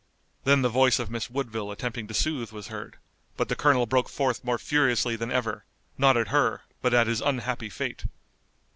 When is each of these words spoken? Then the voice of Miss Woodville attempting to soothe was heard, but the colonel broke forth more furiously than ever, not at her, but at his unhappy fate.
Then 0.45 0.63
the 0.63 0.67
voice 0.69 0.97
of 0.97 1.11
Miss 1.11 1.29
Woodville 1.29 1.69
attempting 1.69 2.07
to 2.07 2.15
soothe 2.15 2.51
was 2.51 2.69
heard, 2.69 2.97
but 3.37 3.49
the 3.49 3.55
colonel 3.55 3.85
broke 3.85 4.09
forth 4.09 4.43
more 4.43 4.57
furiously 4.57 5.15
than 5.15 5.29
ever, 5.31 5.63
not 5.95 6.17
at 6.17 6.29
her, 6.29 6.63
but 6.81 6.91
at 6.95 7.05
his 7.05 7.21
unhappy 7.21 7.69
fate. 7.69 8.05